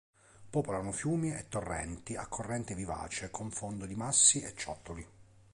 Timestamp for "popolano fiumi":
0.49-1.31